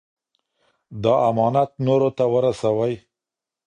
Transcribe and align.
دا 1.03 1.13
امانت 1.29 1.71
نورو 1.85 2.09
ته 2.17 2.23
ورسوئ. 2.33 2.93